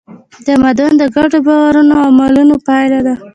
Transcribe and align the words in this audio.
تمدن 0.45 0.91
د 0.97 1.03
ګډو 1.15 1.39
باورونو 1.47 1.93
او 2.03 2.09
عملونو 2.11 2.55
پایله 2.67 2.99
ده. 3.05 3.13